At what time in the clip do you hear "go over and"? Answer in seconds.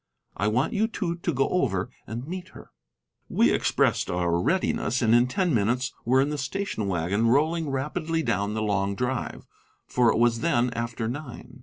1.31-2.27